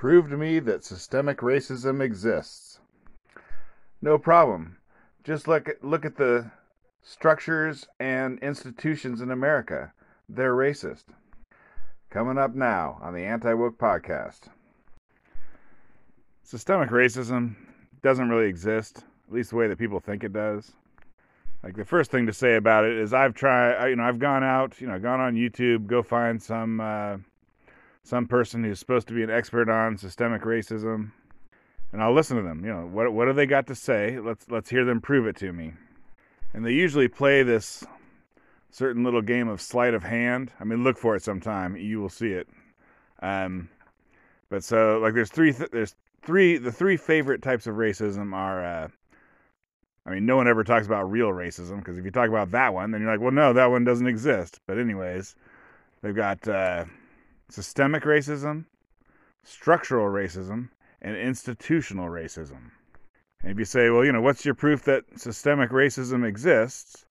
Prove 0.00 0.30
to 0.30 0.36
me 0.38 0.60
that 0.60 0.82
systemic 0.82 1.40
racism 1.40 2.00
exists. 2.00 2.80
No 4.00 4.16
problem. 4.16 4.78
Just 5.24 5.46
look 5.46 5.68
at, 5.68 5.84
look 5.84 6.06
at 6.06 6.16
the 6.16 6.50
structures 7.02 7.86
and 7.98 8.38
institutions 8.38 9.20
in 9.20 9.30
America. 9.30 9.92
They're 10.26 10.54
racist. 10.54 11.04
Coming 12.08 12.38
up 12.38 12.54
now 12.54 12.98
on 13.02 13.12
the 13.12 13.26
Anti 13.26 13.52
Woke 13.52 13.76
Podcast. 13.76 14.48
Systemic 16.44 16.88
racism 16.88 17.56
doesn't 18.02 18.30
really 18.30 18.48
exist, 18.48 19.04
at 19.28 19.34
least 19.34 19.50
the 19.50 19.56
way 19.56 19.68
that 19.68 19.78
people 19.78 20.00
think 20.00 20.24
it 20.24 20.32
does. 20.32 20.72
Like 21.62 21.76
the 21.76 21.84
first 21.84 22.10
thing 22.10 22.24
to 22.24 22.32
say 22.32 22.56
about 22.56 22.86
it 22.86 22.96
is 22.96 23.12
I've 23.12 23.34
tried, 23.34 23.88
you 23.88 23.96
know, 23.96 24.04
I've 24.04 24.18
gone 24.18 24.44
out, 24.44 24.80
you 24.80 24.86
know, 24.86 24.98
gone 24.98 25.20
on 25.20 25.34
YouTube, 25.34 25.86
go 25.86 26.02
find 26.02 26.42
some 26.42 26.80
uh, 26.80 27.18
some 28.02 28.26
person 28.26 28.64
who's 28.64 28.78
supposed 28.78 29.08
to 29.08 29.14
be 29.14 29.22
an 29.22 29.30
expert 29.30 29.68
on 29.68 29.96
systemic 29.96 30.42
racism, 30.42 31.12
and 31.92 32.02
I'll 32.02 32.14
listen 32.14 32.36
to 32.36 32.42
them. 32.42 32.64
You 32.64 32.72
know, 32.72 32.86
what 32.86 33.12
what 33.12 33.26
do 33.26 33.32
they 33.32 33.46
got 33.46 33.66
to 33.68 33.74
say? 33.74 34.18
Let's 34.18 34.46
let's 34.48 34.70
hear 34.70 34.84
them 34.84 35.00
prove 35.00 35.26
it 35.26 35.36
to 35.36 35.52
me. 35.52 35.72
And 36.52 36.64
they 36.64 36.72
usually 36.72 37.08
play 37.08 37.42
this 37.42 37.84
certain 38.70 39.04
little 39.04 39.22
game 39.22 39.48
of 39.48 39.60
sleight 39.60 39.94
of 39.94 40.02
hand. 40.02 40.50
I 40.60 40.64
mean, 40.64 40.82
look 40.82 40.98
for 40.98 41.14
it 41.16 41.22
sometime. 41.22 41.76
You 41.76 42.00
will 42.00 42.08
see 42.08 42.32
it. 42.32 42.48
Um, 43.22 43.68
but 44.48 44.64
so 44.64 44.98
like 44.98 45.14
there's 45.14 45.30
three 45.30 45.52
th- 45.52 45.70
there's 45.70 45.94
three 46.22 46.58
the 46.58 46.72
three 46.72 46.96
favorite 46.96 47.42
types 47.42 47.66
of 47.66 47.76
racism 47.76 48.34
are. 48.34 48.64
Uh, 48.64 48.88
I 50.06 50.10
mean, 50.10 50.24
no 50.24 50.36
one 50.36 50.48
ever 50.48 50.64
talks 50.64 50.86
about 50.86 51.10
real 51.10 51.28
racism 51.28 51.78
because 51.78 51.98
if 51.98 52.04
you 52.04 52.10
talk 52.10 52.28
about 52.28 52.50
that 52.52 52.72
one, 52.72 52.90
then 52.90 53.02
you're 53.02 53.10
like, 53.10 53.20
well, 53.20 53.32
no, 53.32 53.52
that 53.52 53.70
one 53.70 53.84
doesn't 53.84 54.06
exist. 54.06 54.58
But 54.66 54.78
anyways, 54.78 55.36
they've 56.02 56.16
got 56.16 56.48
uh, 56.48 56.86
systemic 57.50 58.04
racism, 58.04 58.64
structural 59.42 60.06
racism, 60.06 60.68
and 61.02 61.16
institutional 61.16 62.08
racism. 62.08 62.70
And 63.42 63.52
if 63.52 63.58
you 63.58 63.64
say, 63.64 63.90
well, 63.90 64.04
you 64.04 64.12
know, 64.12 64.20
what's 64.20 64.44
your 64.44 64.54
proof 64.54 64.82
that 64.84 65.04
systemic 65.16 65.70
racism 65.70 66.26
exists? 66.26 67.06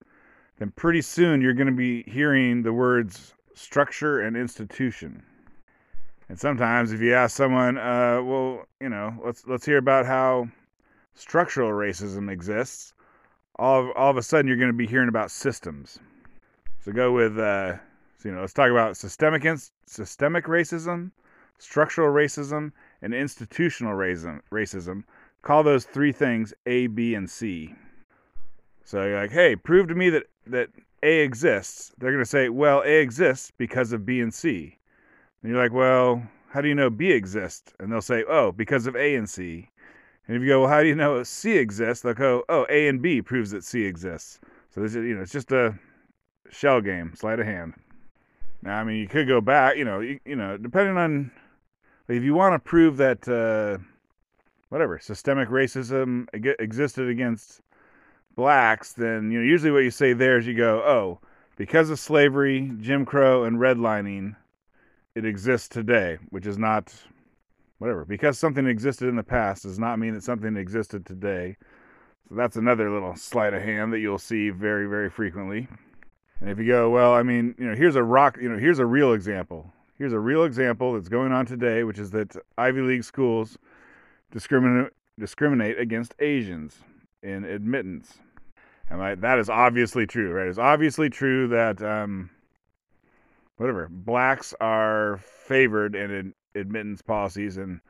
Then 0.57 0.71
pretty 0.71 1.01
soon 1.01 1.41
you're 1.41 1.53
going 1.53 1.67
to 1.67 1.73
be 1.73 2.03
hearing 2.03 2.61
the 2.61 2.73
words 2.73 3.33
structure 3.55 4.21
and 4.21 4.37
institution. 4.37 5.23
And 6.27 6.39
sometimes 6.39 6.91
if 6.91 7.01
you 7.01 7.13
ask 7.13 7.35
someone, 7.35 7.77
uh, 7.77 8.21
well, 8.23 8.65
you 8.79 8.89
know, 8.89 9.19
let's 9.25 9.47
let's 9.47 9.65
hear 9.65 9.77
about 9.77 10.05
how 10.05 10.47
structural 11.15 11.71
racism 11.71 12.31
exists, 12.31 12.93
all 13.57 13.81
of, 13.81 13.95
all 13.95 14.11
of 14.11 14.17
a 14.17 14.21
sudden 14.21 14.47
you're 14.47 14.57
going 14.57 14.71
to 14.71 14.77
be 14.77 14.87
hearing 14.87 15.09
about 15.09 15.31
systems. 15.31 15.97
So 16.85 16.91
go 16.91 17.11
with, 17.11 17.37
uh, 17.37 17.77
so, 18.19 18.27
you 18.27 18.35
know, 18.35 18.41
let's 18.41 18.53
talk 18.53 18.69
about 18.69 18.97
systemic 18.97 19.47
systemic 19.85 20.45
racism, 20.45 21.11
structural 21.57 22.13
racism, 22.13 22.73
and 23.01 23.13
institutional 23.13 23.93
racism. 23.93 24.41
Racism. 24.51 25.03
Call 25.41 25.63
those 25.63 25.85
three 25.85 26.11
things 26.11 26.53
A, 26.65 26.87
B, 26.87 27.15
and 27.15 27.29
C. 27.29 27.73
So 28.83 29.05
you're 29.05 29.21
like, 29.21 29.31
hey, 29.31 29.55
prove 29.55 29.87
to 29.87 29.95
me 29.95 30.09
that 30.09 30.23
that 30.47 30.69
A 31.01 31.19
exists. 31.19 31.93
They're 31.97 32.17
to 32.17 32.25
say, 32.25 32.49
well, 32.49 32.83
A 32.85 32.99
exists 32.99 33.53
because 33.57 33.93
of 33.93 34.05
B 34.05 34.19
and 34.19 34.33
C. 34.33 34.77
And 35.41 35.51
you're 35.51 35.61
like, 35.61 35.71
well, 35.71 36.21
how 36.49 36.59
do 36.59 36.67
you 36.67 36.75
know 36.75 36.89
B 36.89 37.11
exists? 37.11 37.71
And 37.79 37.89
they'll 37.89 38.01
say, 38.01 38.25
oh, 38.27 38.51
because 38.51 38.85
of 38.85 38.97
A 38.97 39.15
and 39.15 39.29
C. 39.29 39.69
And 40.27 40.35
if 40.35 40.41
you 40.41 40.49
go, 40.49 40.61
well, 40.61 40.69
how 40.69 40.81
do 40.81 40.89
you 40.89 40.95
know 40.95 41.23
C 41.23 41.57
exists? 41.57 42.03
They'll 42.03 42.15
go, 42.15 42.43
oh, 42.49 42.65
A 42.69 42.89
and 42.89 43.01
B 43.01 43.21
proves 43.21 43.51
that 43.51 43.63
C 43.63 43.85
exists. 43.85 44.41
So 44.71 44.81
this 44.81 44.91
is, 44.93 45.05
you 45.05 45.15
know, 45.15 45.21
it's 45.21 45.31
just 45.31 45.53
a 45.53 45.79
shell 46.51 46.81
game, 46.81 47.13
sleight 47.15 47.39
of 47.39 47.45
hand. 47.45 47.75
Now, 48.61 48.79
I 48.79 48.83
mean, 48.83 48.97
you 48.97 49.07
could 49.07 49.27
go 49.27 49.41
back, 49.41 49.77
you 49.77 49.85
know, 49.85 49.99
you, 50.01 50.19
you 50.25 50.35
know, 50.35 50.57
depending 50.57 50.97
on 50.97 51.31
if 52.07 52.23
you 52.23 52.33
want 52.33 52.53
to 52.53 52.59
prove 52.59 52.97
that, 52.97 53.27
uh, 53.27 53.77
whatever, 54.69 54.99
systemic 54.99 55.49
racism 55.49 56.27
existed 56.33 57.07
against 57.07 57.61
blacks, 58.35 58.93
then 58.93 59.31
you 59.31 59.39
know, 59.39 59.45
usually 59.45 59.71
what 59.71 59.83
you 59.83 59.91
say 59.91 60.13
there 60.13 60.37
is 60.37 60.47
you 60.47 60.55
go, 60.55 60.79
oh, 60.79 61.19
because 61.55 61.89
of 61.89 61.99
slavery, 61.99 62.71
Jim 62.79 63.05
Crow, 63.05 63.43
and 63.43 63.57
redlining, 63.57 64.35
it 65.15 65.25
exists 65.25 65.67
today, 65.67 66.17
which 66.29 66.45
is 66.45 66.57
not 66.57 66.93
whatever. 67.79 68.05
Because 68.05 68.39
something 68.39 68.65
existed 68.65 69.09
in 69.09 69.15
the 69.15 69.23
past 69.23 69.63
does 69.63 69.79
not 69.79 69.99
mean 69.99 70.13
that 70.13 70.23
something 70.23 70.55
existed 70.55 71.05
today. 71.05 71.57
So 72.29 72.35
that's 72.35 72.55
another 72.55 72.91
little 72.91 73.15
sleight 73.15 73.53
of 73.53 73.61
hand 73.61 73.91
that 73.91 73.99
you'll 73.99 74.19
see 74.19 74.51
very, 74.51 74.87
very 74.87 75.09
frequently. 75.09 75.67
And 76.41 76.49
if 76.49 76.57
you 76.57 76.65
go, 76.65 76.89
well, 76.89 77.13
I 77.13 77.23
mean, 77.23 77.55
you 77.57 77.65
know, 77.65 77.75
here's 77.75 77.95
a 77.95 78.03
rock, 78.03 78.37
you 78.41 78.49
know, 78.49 78.57
here's 78.57 78.79
a 78.79 78.85
real 78.85 79.13
example. 79.13 79.73
Here's 79.97 80.13
a 80.13 80.19
real 80.19 80.45
example 80.45 80.93
that's 80.93 81.09
going 81.09 81.33
on 81.33 81.45
today, 81.45 81.83
which 81.83 81.99
is 81.99 82.11
that 82.11 82.35
Ivy 82.57 82.81
League 82.81 83.03
schools 83.03 83.57
discriminate 84.31 84.93
discriminate 85.19 85.77
against 85.77 86.15
Asians 86.19 86.77
in 87.21 87.43
admittance. 87.43 88.19
And 88.89 88.99
like, 88.99 89.19
that 89.19 89.37
is 89.37 89.49
obviously 89.49 90.07
true, 90.07 90.31
right? 90.31 90.47
It's 90.47 90.57
obviously 90.57 91.09
true 91.09 91.49
that 91.49 91.81
um, 91.81 92.29
whatever 93.57 93.89
blacks 93.91 94.53
are 94.61 95.19
favored 95.21 95.93
in 95.95 96.33
admittance 96.55 97.01
policies 97.01 97.57
in 97.57 97.81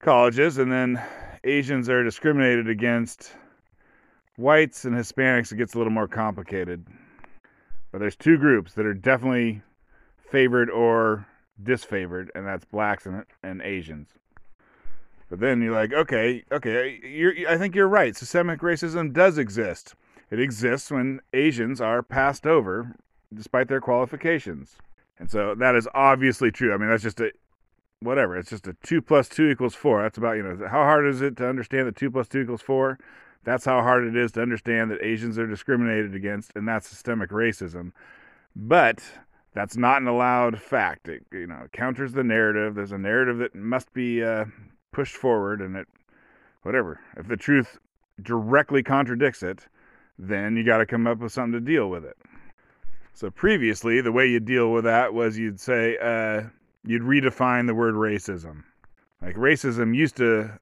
colleges, 0.00 0.58
and 0.58 0.70
then 0.70 1.02
Asians 1.44 1.88
are 1.88 2.04
discriminated 2.04 2.68
against. 2.68 3.32
Whites 4.36 4.84
and 4.84 4.94
Hispanics, 4.94 5.50
it 5.50 5.56
gets 5.56 5.74
a 5.74 5.78
little 5.78 5.92
more 5.92 6.06
complicated. 6.06 6.86
But 7.90 7.98
there's 7.98 8.16
two 8.16 8.38
groups 8.38 8.74
that 8.74 8.86
are 8.86 8.94
definitely 8.94 9.62
favored 10.30 10.70
or 10.70 11.26
disfavored, 11.62 12.28
and 12.34 12.46
that's 12.46 12.64
blacks 12.64 13.06
and, 13.06 13.24
and 13.42 13.62
Asians. 13.62 14.10
But 15.30 15.40
then 15.40 15.60
you're 15.60 15.74
like, 15.74 15.92
okay, 15.92 16.44
okay, 16.50 17.00
you're, 17.02 17.34
I 17.48 17.58
think 17.58 17.74
you're 17.74 17.88
right. 17.88 18.16
Systemic 18.16 18.60
racism 18.60 19.12
does 19.12 19.36
exist. 19.38 19.94
It 20.30 20.40
exists 20.40 20.90
when 20.90 21.20
Asians 21.32 21.80
are 21.80 22.02
passed 22.02 22.46
over 22.46 22.94
despite 23.34 23.68
their 23.68 23.80
qualifications. 23.80 24.76
And 25.18 25.30
so 25.30 25.54
that 25.54 25.74
is 25.74 25.88
obviously 25.94 26.50
true. 26.50 26.72
I 26.72 26.76
mean, 26.76 26.88
that's 26.88 27.02
just 27.02 27.20
a 27.20 27.32
whatever. 28.00 28.36
It's 28.36 28.50
just 28.50 28.66
a 28.66 28.76
two 28.84 29.02
plus 29.02 29.28
two 29.28 29.48
equals 29.48 29.74
four. 29.74 30.02
That's 30.02 30.18
about 30.18 30.36
you 30.36 30.42
know 30.42 30.68
how 30.68 30.84
hard 30.84 31.06
is 31.06 31.20
it 31.20 31.36
to 31.38 31.48
understand 31.48 31.88
that 31.88 31.96
two 31.96 32.10
plus 32.10 32.28
two 32.28 32.40
equals 32.40 32.62
four? 32.62 32.98
That's 33.48 33.64
how 33.64 33.80
hard 33.80 34.04
it 34.04 34.14
is 34.14 34.32
to 34.32 34.42
understand 34.42 34.90
that 34.90 35.02
Asians 35.02 35.38
are 35.38 35.46
discriminated 35.46 36.14
against, 36.14 36.52
and 36.54 36.68
that's 36.68 36.86
systemic 36.86 37.30
racism. 37.30 37.92
But 38.54 39.02
that's 39.54 39.74
not 39.74 40.02
an 40.02 40.06
allowed 40.06 40.60
fact. 40.60 41.08
It 41.08 41.24
you 41.32 41.46
know 41.46 41.66
counters 41.72 42.12
the 42.12 42.22
narrative. 42.22 42.74
There's 42.74 42.92
a 42.92 42.98
narrative 42.98 43.38
that 43.38 43.54
must 43.54 43.90
be 43.94 44.22
uh, 44.22 44.44
pushed 44.92 45.16
forward, 45.16 45.62
and 45.62 45.76
it 45.76 45.88
whatever. 46.60 47.00
If 47.16 47.26
the 47.26 47.38
truth 47.38 47.78
directly 48.20 48.82
contradicts 48.82 49.42
it, 49.42 49.66
then 50.18 50.54
you 50.54 50.62
got 50.62 50.78
to 50.78 50.86
come 50.86 51.06
up 51.06 51.20
with 51.20 51.32
something 51.32 51.52
to 51.52 51.60
deal 51.60 51.88
with 51.88 52.04
it. 52.04 52.18
So 53.14 53.30
previously, 53.30 54.02
the 54.02 54.12
way 54.12 54.26
you 54.26 54.40
deal 54.40 54.72
with 54.72 54.84
that 54.84 55.14
was 55.14 55.38
you'd 55.38 55.58
say, 55.58 55.96
uh, 55.96 56.42
you'd 56.84 57.00
redefine 57.00 57.66
the 57.66 57.74
word 57.74 57.94
racism. 57.94 58.64
Like 59.22 59.36
racism 59.36 59.96
used 59.96 60.18
to 60.18 60.58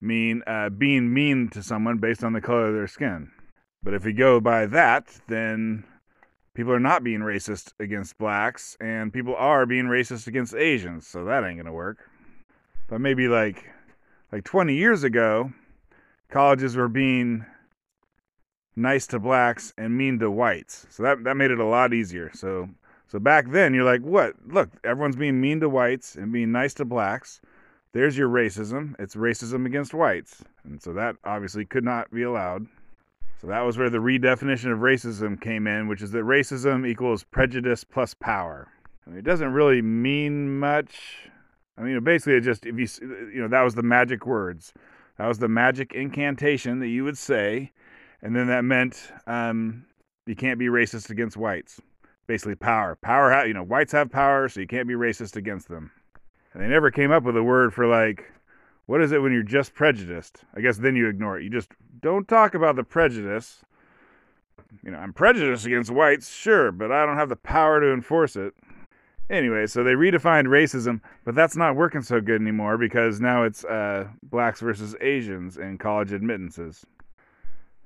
mean 0.00 0.42
uh, 0.46 0.70
being 0.70 1.12
mean 1.12 1.48
to 1.50 1.62
someone 1.62 1.98
based 1.98 2.24
on 2.24 2.32
the 2.32 2.40
color 2.40 2.68
of 2.68 2.74
their 2.74 2.86
skin. 2.86 3.30
But 3.82 3.94
if 3.94 4.04
we 4.04 4.12
go 4.12 4.40
by 4.40 4.66
that, 4.66 5.08
then 5.28 5.84
people 6.54 6.72
are 6.72 6.80
not 6.80 7.04
being 7.04 7.20
racist 7.20 7.72
against 7.80 8.18
blacks, 8.18 8.76
and 8.80 9.12
people 9.12 9.34
are 9.36 9.66
being 9.66 9.86
racist 9.86 10.26
against 10.26 10.54
Asians. 10.54 11.06
So 11.06 11.24
that 11.24 11.44
ain't 11.44 11.58
gonna 11.58 11.72
work. 11.72 12.08
But 12.88 13.00
maybe 13.00 13.28
like 13.28 13.64
like 14.32 14.44
20 14.44 14.74
years 14.74 15.02
ago, 15.04 15.52
colleges 16.30 16.76
were 16.76 16.88
being 16.88 17.44
nice 18.76 19.06
to 19.08 19.18
blacks 19.18 19.72
and 19.76 19.96
mean 19.96 20.18
to 20.18 20.30
whites. 20.30 20.86
So 20.90 21.02
that 21.02 21.24
that 21.24 21.36
made 21.36 21.50
it 21.50 21.58
a 21.58 21.64
lot 21.64 21.92
easier. 21.94 22.30
So 22.34 22.68
so 23.10 23.18
back 23.18 23.50
then, 23.50 23.74
you're 23.74 23.84
like, 23.84 24.02
what? 24.02 24.34
Look, 24.46 24.70
everyone's 24.84 25.16
being 25.16 25.40
mean 25.40 25.60
to 25.60 25.68
whites 25.68 26.14
and 26.14 26.32
being 26.32 26.52
nice 26.52 26.74
to 26.74 26.84
blacks. 26.84 27.40
There's 27.92 28.16
your 28.16 28.28
racism. 28.28 28.94
It's 28.98 29.16
racism 29.16 29.66
against 29.66 29.94
whites. 29.94 30.42
And 30.64 30.80
so 30.80 30.92
that 30.92 31.16
obviously 31.24 31.64
could 31.64 31.84
not 31.84 32.10
be 32.12 32.22
allowed. 32.22 32.66
So 33.40 33.46
that 33.46 33.62
was 33.62 33.78
where 33.78 33.90
the 33.90 33.98
redefinition 33.98 34.72
of 34.72 34.80
racism 34.80 35.40
came 35.40 35.66
in, 35.66 35.88
which 35.88 36.02
is 36.02 36.10
that 36.12 36.24
racism 36.24 36.86
equals 36.86 37.24
prejudice 37.24 37.84
plus 37.84 38.14
power. 38.14 38.68
I 39.06 39.10
mean, 39.10 39.18
it 39.18 39.24
doesn't 39.24 39.52
really 39.52 39.82
mean 39.82 40.58
much. 40.58 41.30
I 41.78 41.82
mean, 41.82 42.02
basically, 42.04 42.34
it 42.34 42.42
just, 42.42 42.66
if 42.66 42.78
you, 42.78 42.86
you 43.32 43.40
know, 43.40 43.48
that 43.48 43.62
was 43.62 43.74
the 43.74 43.82
magic 43.82 44.26
words. 44.26 44.72
That 45.16 45.26
was 45.26 45.38
the 45.38 45.48
magic 45.48 45.94
incantation 45.94 46.80
that 46.80 46.88
you 46.88 47.04
would 47.04 47.18
say. 47.18 47.72
And 48.22 48.36
then 48.36 48.48
that 48.48 48.64
meant 48.64 49.10
um, 49.26 49.86
you 50.26 50.36
can't 50.36 50.58
be 50.58 50.66
racist 50.66 51.10
against 51.10 51.36
whites 51.36 51.80
basically 52.30 52.54
power. 52.54 52.96
Power, 53.02 53.44
you 53.44 53.52
know, 53.52 53.64
whites 53.64 53.90
have 53.90 54.08
power, 54.08 54.48
so 54.48 54.60
you 54.60 54.66
can't 54.68 54.86
be 54.86 54.94
racist 54.94 55.34
against 55.34 55.66
them. 55.68 55.90
And 56.52 56.62
they 56.62 56.68
never 56.68 56.90
came 56.90 57.12
up 57.12 57.22
with 57.22 57.36
a 57.36 57.42
word 57.42 57.72
for 57.72 57.86
like, 57.86 58.32
what 58.86 59.00
is 59.00 59.12
it 59.12 59.22
when 59.22 59.32
you're 59.32 59.42
just 59.42 59.74
prejudiced? 59.74 60.42
I 60.54 60.60
guess 60.60 60.78
then 60.78 60.96
you 60.96 61.08
ignore 61.08 61.38
it. 61.38 61.44
You 61.44 61.50
just 61.50 61.70
don't 62.00 62.26
talk 62.26 62.54
about 62.54 62.76
the 62.76 62.82
prejudice. 62.82 63.62
You 64.82 64.90
know, 64.90 64.98
I'm 64.98 65.12
prejudiced 65.12 65.66
against 65.66 65.90
whites, 65.90 66.28
sure, 66.28 66.72
but 66.72 66.90
I 66.90 67.06
don't 67.06 67.16
have 67.16 67.28
the 67.28 67.36
power 67.36 67.80
to 67.80 67.92
enforce 67.92 68.36
it. 68.36 68.54
Anyway, 69.28 69.66
so 69.66 69.84
they 69.84 69.92
redefined 69.92 70.46
racism, 70.46 71.00
but 71.24 71.36
that's 71.36 71.56
not 71.56 71.76
working 71.76 72.02
so 72.02 72.20
good 72.20 72.40
anymore 72.40 72.76
because 72.76 73.20
now 73.20 73.44
it's 73.44 73.64
uh, 73.64 74.08
blacks 74.24 74.60
versus 74.60 74.96
Asians 75.00 75.56
in 75.56 75.78
college 75.78 76.12
admittances. 76.12 76.84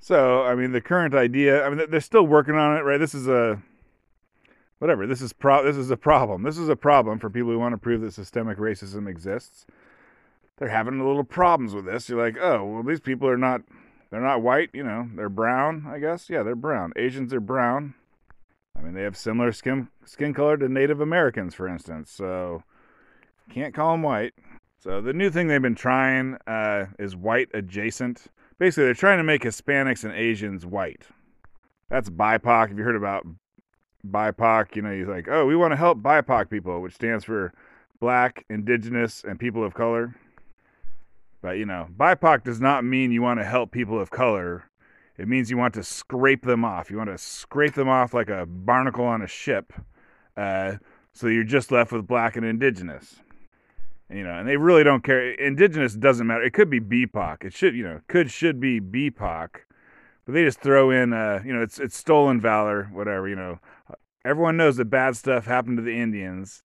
So, 0.00 0.42
I 0.42 0.54
mean, 0.54 0.72
the 0.72 0.80
current 0.80 1.14
idea, 1.14 1.64
I 1.64 1.68
mean, 1.68 1.86
they're 1.90 2.00
still 2.00 2.26
working 2.26 2.54
on 2.54 2.78
it, 2.78 2.80
right? 2.80 2.98
This 2.98 3.14
is 3.14 3.28
a 3.28 3.60
whatever. 4.78 5.06
This 5.06 5.20
is 5.20 5.32
pro 5.32 5.64
this 5.64 5.76
is 5.76 5.90
a 5.90 5.96
problem. 5.96 6.42
This 6.42 6.58
is 6.58 6.68
a 6.68 6.76
problem 6.76 7.18
for 7.18 7.30
people 7.30 7.50
who 7.50 7.58
want 7.58 7.72
to 7.72 7.78
prove 7.78 8.00
that 8.02 8.12
systemic 8.12 8.58
racism 8.58 9.08
exists. 9.08 9.66
They're 10.56 10.68
having 10.68 11.00
a 11.00 11.06
little 11.06 11.24
problems 11.24 11.74
with 11.74 11.84
this. 11.84 12.08
You're 12.08 12.24
like, 12.24 12.36
"Oh, 12.40 12.64
well 12.64 12.82
these 12.82 13.00
people 13.00 13.28
are 13.28 13.38
not 13.38 13.62
they're 14.10 14.20
not 14.20 14.42
white, 14.42 14.70
you 14.72 14.84
know. 14.84 15.08
They're 15.16 15.28
brown, 15.28 15.86
I 15.88 15.98
guess. 15.98 16.30
Yeah, 16.30 16.44
they're 16.44 16.54
brown. 16.54 16.92
Asians 16.94 17.34
are 17.34 17.40
brown. 17.40 17.94
I 18.78 18.80
mean, 18.80 18.94
they 18.94 19.02
have 19.02 19.16
similar 19.16 19.50
skin 19.50 19.88
skin 20.04 20.32
color 20.32 20.56
to 20.56 20.68
Native 20.68 21.00
Americans, 21.00 21.54
for 21.54 21.66
instance. 21.66 22.12
So 22.12 22.62
can't 23.50 23.74
call 23.74 23.92
them 23.92 24.02
white. 24.02 24.34
So 24.78 25.00
the 25.00 25.12
new 25.12 25.30
thing 25.30 25.48
they've 25.48 25.60
been 25.60 25.74
trying 25.74 26.36
uh, 26.46 26.86
is 26.98 27.16
white 27.16 27.48
adjacent. 27.54 28.26
Basically, 28.58 28.84
they're 28.84 28.94
trying 28.94 29.18
to 29.18 29.24
make 29.24 29.42
Hispanics 29.42 30.04
and 30.04 30.12
Asians 30.12 30.64
white. 30.64 31.08
That's 31.88 32.10
BIPOC. 32.10 32.68
Have 32.68 32.78
you 32.78 32.84
heard 32.84 32.94
about 32.94 33.26
BIPOC? 34.10 34.76
You 34.76 34.82
know, 34.82 34.92
he's 34.92 35.08
like, 35.08 35.28
oh, 35.28 35.46
we 35.46 35.56
want 35.56 35.72
to 35.72 35.76
help 35.76 35.98
BIPOC 35.98 36.50
people, 36.50 36.80
which 36.80 36.94
stands 36.94 37.24
for 37.24 37.52
Black, 38.00 38.44
Indigenous, 38.50 39.24
and 39.24 39.38
People 39.38 39.64
of 39.64 39.74
Color. 39.74 40.14
But 41.44 41.58
you 41.58 41.66
know, 41.66 41.88
BIPOC 41.94 42.42
does 42.42 42.58
not 42.58 42.84
mean 42.84 43.12
you 43.12 43.20
want 43.20 43.38
to 43.38 43.44
help 43.44 43.70
people 43.70 44.00
of 44.00 44.10
color. 44.10 44.64
It 45.18 45.28
means 45.28 45.50
you 45.50 45.58
want 45.58 45.74
to 45.74 45.82
scrape 45.82 46.42
them 46.42 46.64
off. 46.64 46.90
You 46.90 46.96
want 46.96 47.10
to 47.10 47.18
scrape 47.18 47.74
them 47.74 47.88
off 47.88 48.14
like 48.14 48.30
a 48.30 48.46
barnacle 48.46 49.04
on 49.04 49.20
a 49.20 49.26
ship. 49.26 49.72
Uh, 50.38 50.76
so 51.12 51.28
you're 51.28 51.44
just 51.44 51.70
left 51.70 51.92
with 51.92 52.06
black 52.06 52.36
and 52.36 52.46
indigenous. 52.46 53.16
And, 54.08 54.18
you 54.18 54.24
know, 54.24 54.32
and 54.32 54.48
they 54.48 54.56
really 54.56 54.84
don't 54.84 55.04
care. 55.04 55.32
Indigenous 55.32 55.94
doesn't 55.94 56.26
matter. 56.26 56.42
It 56.42 56.54
could 56.54 56.70
be 56.70 56.80
BIPOC. 56.80 57.44
It 57.44 57.52
should, 57.52 57.76
you 57.76 57.84
know, 57.84 58.00
could 58.08 58.30
should 58.30 58.58
be 58.58 58.80
BIPOC, 58.80 59.50
but 60.24 60.32
they 60.32 60.44
just 60.44 60.60
throw 60.60 60.90
in, 60.90 61.12
uh, 61.12 61.42
you 61.44 61.52
know, 61.52 61.62
it's 61.62 61.78
it's 61.78 61.96
stolen 61.96 62.40
valor, 62.40 62.88
whatever. 62.92 63.28
You 63.28 63.36
know, 63.36 63.58
everyone 64.24 64.56
knows 64.56 64.76
that 64.76 64.86
bad 64.86 65.16
stuff 65.16 65.46
happened 65.46 65.76
to 65.78 65.82
the 65.82 65.98
Indians. 65.98 66.62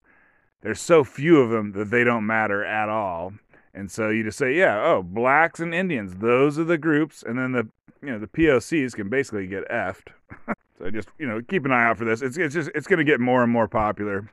There's 0.62 0.82
so 0.82 1.04
few 1.04 1.40
of 1.40 1.50
them 1.50 1.72
that 1.74 1.90
they 1.90 2.04
don't 2.04 2.26
matter 2.26 2.64
at 2.66 2.90
all. 2.90 3.34
And 3.74 3.92
so 3.92 4.10
you 4.10 4.24
just 4.24 4.38
say, 4.38 4.54
yeah, 4.54 4.82
oh, 4.84 5.04
blacks 5.04 5.60
and 5.60 5.74
Indians, 5.74 6.16
those 6.16 6.58
are 6.60 6.64
the 6.64 6.78
groups, 6.78 7.24
and 7.24 7.38
then 7.38 7.52
the 7.52 7.68
you 8.02 8.10
know 8.10 8.20
the 8.20 8.28
POCs 8.28 8.96
can 8.96 9.10
basically 9.10 9.48
get 9.48 9.68
effed. 9.70 10.08
so 10.78 10.90
just 10.90 11.10
you 11.18 11.28
know 11.28 11.42
keep 11.42 11.66
an 11.66 11.72
eye 11.72 11.86
out 11.86 11.98
for 11.98 12.06
this. 12.06 12.22
It's 12.22 12.38
it's 12.38 12.54
just 12.54 12.72
it's 12.74 12.88
going 12.88 13.00
to 13.00 13.04
get 13.04 13.20
more 13.20 13.44
and 13.44 13.52
more 13.52 13.68
popular. 13.68 14.30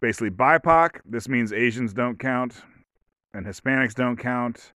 Basically, 0.00 0.30
BIPOC. 0.30 1.00
This 1.04 1.28
means 1.28 1.52
Asians 1.52 1.92
don't 1.92 2.18
count, 2.18 2.62
and 3.34 3.46
Hispanics 3.46 3.94
don't 3.94 4.16
count. 4.16 4.72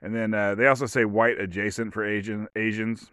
And 0.00 0.14
then 0.14 0.34
uh, 0.34 0.54
they 0.54 0.66
also 0.66 0.86
say 0.86 1.04
white 1.04 1.40
adjacent 1.40 1.92
for 1.92 2.04
Asian 2.04 2.48
Asians. 2.54 3.10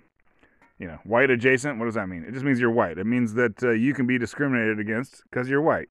You 0.80 0.88
know, 0.88 1.00
white 1.04 1.30
adjacent. 1.30 1.80
What 1.80 1.86
does 1.86 1.95
that 1.95 2.10
mean? 2.10 2.25
It 2.27 2.33
just 2.33 2.44
means 2.44 2.60
you're 2.60 2.72
white. 2.72 2.98
It 2.98 3.06
means 3.06 3.33
that 3.36 3.63
uh, 3.63 3.72
you 3.72 3.94
can 3.94 4.06
be 4.06 4.18
discriminated 4.18 4.80
against 4.80 5.24
because 5.30 5.50
you're 5.50 5.62
white. 5.62 5.89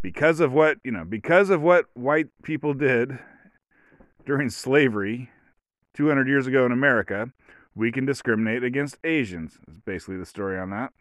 Because 0.00 0.40
of 0.40 0.52
what 0.52 0.78
you 0.82 0.90
know, 0.90 1.04
because 1.04 1.50
of 1.50 1.60
what 1.60 1.86
white 1.94 2.28
people 2.42 2.74
did 2.74 3.18
during 4.24 4.48
slavery 4.48 5.30
200 5.94 6.26
years 6.26 6.46
ago 6.46 6.64
in 6.64 6.72
America, 6.72 7.30
we 7.74 7.92
can 7.92 8.06
discriminate 8.06 8.64
against 8.64 8.96
Asians. 9.04 9.58
Is 9.68 9.78
basically 9.78 10.16
the 10.16 10.26
story 10.26 10.58
on 10.58 10.70
that. 10.70 10.92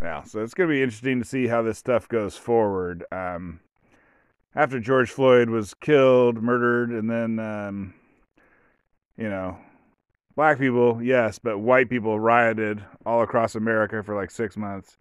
Yeah, 0.00 0.24
so 0.24 0.42
it's 0.42 0.54
going 0.54 0.68
to 0.68 0.74
be 0.74 0.82
interesting 0.82 1.20
to 1.20 1.24
see 1.24 1.46
how 1.46 1.62
this 1.62 1.78
stuff 1.78 2.08
goes 2.08 2.36
forward. 2.36 3.04
Um, 3.12 3.60
after 4.54 4.80
George 4.80 5.10
Floyd 5.10 5.48
was 5.48 5.74
killed, 5.74 6.42
murdered, 6.42 6.90
and 6.90 7.08
then, 7.08 7.38
um, 7.38 7.94
you 9.16 9.28
know, 9.28 9.58
black 10.34 10.58
people, 10.58 11.02
yes, 11.02 11.38
but 11.38 11.58
white 11.58 11.88
people 11.88 12.18
rioted 12.18 12.82
all 13.04 13.22
across 13.22 13.54
America 13.54 14.02
for 14.02 14.14
like 14.14 14.30
six 14.30 14.56
months. 14.56 14.96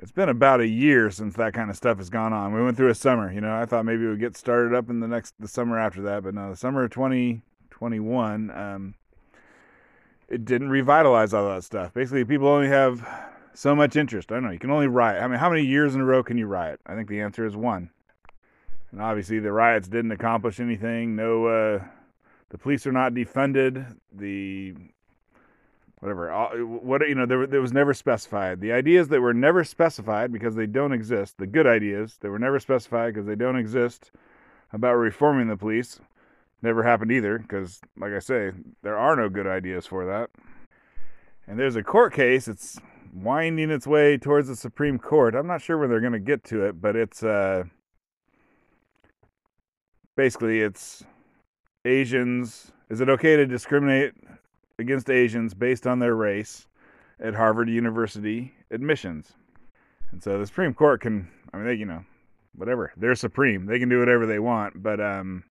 It's 0.00 0.12
been 0.12 0.28
about 0.28 0.60
a 0.60 0.66
year 0.66 1.10
since 1.10 1.34
that 1.34 1.54
kind 1.54 1.70
of 1.70 1.76
stuff 1.76 1.98
has 1.98 2.08
gone 2.08 2.32
on. 2.32 2.52
We 2.52 2.62
went 2.62 2.76
through 2.76 2.90
a 2.90 2.94
summer, 2.94 3.32
you 3.32 3.40
know. 3.40 3.54
I 3.54 3.66
thought 3.66 3.84
maybe 3.84 4.04
it 4.04 4.08
would 4.08 4.20
get 4.20 4.36
started 4.36 4.72
up 4.72 4.90
in 4.90 5.00
the 5.00 5.08
next 5.08 5.34
the 5.40 5.48
summer 5.48 5.78
after 5.78 6.02
that, 6.02 6.22
but 6.22 6.34
no, 6.34 6.50
the 6.50 6.56
summer 6.56 6.84
of 6.84 6.90
2021, 6.92 8.50
um, 8.50 8.94
it 10.28 10.44
didn't 10.44 10.68
revitalize 10.68 11.34
all 11.34 11.48
that 11.48 11.64
stuff. 11.64 11.94
Basically, 11.94 12.24
people 12.24 12.46
only 12.46 12.68
have 12.68 13.06
so 13.54 13.74
much 13.74 13.96
interest. 13.96 14.30
I 14.30 14.36
don't 14.36 14.44
know. 14.44 14.50
You 14.50 14.58
can 14.60 14.70
only 14.70 14.86
riot. 14.86 15.20
I 15.20 15.26
mean, 15.26 15.40
how 15.40 15.50
many 15.50 15.62
years 15.62 15.96
in 15.96 16.00
a 16.00 16.04
row 16.04 16.22
can 16.22 16.38
you 16.38 16.46
riot? 16.46 16.80
I 16.86 16.94
think 16.94 17.08
the 17.08 17.20
answer 17.20 17.44
is 17.44 17.56
one. 17.56 17.90
And 18.92 19.02
obviously, 19.02 19.40
the 19.40 19.52
riots 19.52 19.88
didn't 19.88 20.12
accomplish 20.12 20.60
anything. 20.60 21.16
No, 21.16 21.46
uh, 21.46 21.84
the 22.50 22.58
police 22.58 22.86
are 22.86 22.92
not 22.92 23.12
defunded. 23.14 23.96
The 24.12 24.74
whatever 26.00 26.30
what 26.64 27.06
you 27.08 27.14
know 27.14 27.26
there, 27.26 27.46
there 27.46 27.60
was 27.60 27.72
never 27.72 27.92
specified 27.92 28.60
the 28.60 28.72
ideas 28.72 29.08
that 29.08 29.20
were 29.20 29.34
never 29.34 29.64
specified 29.64 30.32
because 30.32 30.54
they 30.54 30.66
don't 30.66 30.92
exist 30.92 31.36
the 31.38 31.46
good 31.46 31.66
ideas 31.66 32.18
that 32.20 32.30
were 32.30 32.38
never 32.38 32.60
specified 32.60 33.14
because 33.14 33.26
they 33.26 33.34
don't 33.34 33.56
exist 33.56 34.10
about 34.72 34.94
reforming 34.94 35.48
the 35.48 35.56
police 35.56 36.00
never 36.62 36.82
happened 36.82 37.10
either 37.10 37.38
because 37.38 37.80
like 37.96 38.12
i 38.12 38.18
say 38.18 38.52
there 38.82 38.96
are 38.96 39.16
no 39.16 39.28
good 39.28 39.46
ideas 39.46 39.86
for 39.86 40.06
that 40.06 40.30
and 41.46 41.58
there's 41.58 41.76
a 41.76 41.82
court 41.82 42.12
case 42.12 42.46
it's 42.46 42.78
winding 43.12 43.70
its 43.70 43.86
way 43.86 44.16
towards 44.16 44.48
the 44.48 44.56
supreme 44.56 44.98
court 44.98 45.34
i'm 45.34 45.46
not 45.46 45.62
sure 45.62 45.78
when 45.78 45.88
they're 45.88 46.00
going 46.00 46.12
to 46.12 46.18
get 46.18 46.44
to 46.44 46.64
it 46.64 46.80
but 46.80 46.94
it's 46.94 47.22
uh 47.22 47.64
basically 50.16 50.60
it's 50.60 51.04
asians 51.88 52.70
is 52.90 53.00
it 53.00 53.08
okay 53.08 53.36
to 53.36 53.46
discriminate 53.46 54.14
against 54.78 55.10
Asians 55.10 55.54
based 55.54 55.86
on 55.86 55.98
their 55.98 56.14
race 56.14 56.66
at 57.20 57.34
Harvard 57.34 57.68
University 57.68 58.54
admissions. 58.70 59.32
And 60.12 60.22
so 60.22 60.38
the 60.38 60.46
Supreme 60.46 60.72
Court 60.72 61.00
can, 61.00 61.28
I 61.52 61.56
mean, 61.56 61.66
they, 61.66 61.74
you 61.74 61.84
know, 61.84 62.04
whatever, 62.54 62.92
they're 62.96 63.14
supreme. 63.14 63.66
They 63.66 63.78
can 63.78 63.88
do 63.88 63.98
whatever 63.98 64.24
they 64.24 64.38
want. 64.38 64.82
But 64.82 65.00
um, 65.00 65.44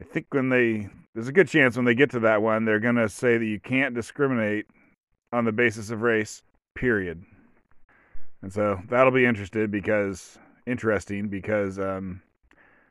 I 0.00 0.04
think 0.04 0.26
when 0.30 0.48
they, 0.48 0.88
there's 1.14 1.28
a 1.28 1.32
good 1.32 1.48
chance 1.48 1.76
when 1.76 1.84
they 1.84 1.94
get 1.94 2.10
to 2.10 2.20
that 2.20 2.42
one, 2.42 2.64
they're 2.64 2.80
going 2.80 2.96
to 2.96 3.08
say 3.08 3.38
that 3.38 3.44
you 3.44 3.60
can't 3.60 3.94
discriminate 3.94 4.66
on 5.32 5.44
the 5.44 5.52
basis 5.52 5.90
of 5.90 6.02
race, 6.02 6.42
period. 6.74 7.22
And 8.42 8.52
so 8.52 8.80
that'll 8.88 9.12
be 9.12 9.26
interested 9.26 9.70
because, 9.70 10.38
interesting 10.66 11.28
because, 11.28 11.78
um, 11.78 12.20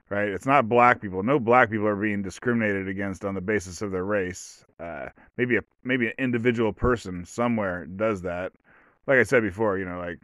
right? 0.10 0.30
It's 0.30 0.46
not 0.46 0.68
black 0.68 1.02
people. 1.02 1.24
No 1.24 1.40
black 1.40 1.70
people 1.70 1.88
are 1.88 1.96
being 1.96 2.22
discriminated 2.22 2.88
against 2.88 3.24
on 3.24 3.36
the 3.36 3.42
basis 3.42 3.82
of 3.82 3.92
their 3.92 4.04
race. 4.04 4.66
Uh, 4.80 5.08
maybe 5.38 5.58
a 5.58 5.62
maybe 5.84 6.08
an 6.08 6.14
individual 6.18 6.74
person 6.74 7.26
somewhere 7.26 7.86
does 7.86 8.22
that. 8.24 8.52
Like 9.08 9.18
I 9.18 9.24
said 9.24 9.44
before, 9.44 9.78
you 9.78 9.86
know, 9.86 10.00
like, 10.00 10.20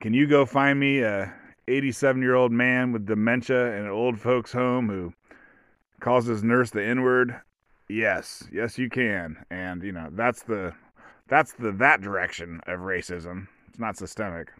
can 0.00 0.14
you 0.14 0.26
go 0.26 0.44
find 0.44 0.78
me 0.78 1.00
a 1.00 1.32
87 1.68 2.20
year 2.22 2.34
old 2.34 2.52
man 2.52 2.92
with 2.92 3.06
dementia 3.06 3.76
in 3.76 3.84
an 3.84 3.90
old 3.90 4.18
folks 4.18 4.52
home 4.52 4.88
who 4.88 5.12
calls 6.00 6.26
his 6.26 6.42
nurse 6.42 6.70
the 6.70 6.82
N 6.82 7.02
word? 7.02 7.40
Yes, 7.88 8.44
yes, 8.52 8.78
you 8.78 8.88
can. 8.88 9.44
And 9.50 9.82
you 9.82 9.92
know, 9.92 10.08
that's 10.12 10.42
the 10.42 10.72
that's 11.28 11.52
the 11.52 11.72
that 11.72 12.00
direction 12.00 12.60
of 12.66 12.80
racism. 12.80 13.48
It's 13.68 13.78
not 13.78 13.96
systemic. 13.96 14.52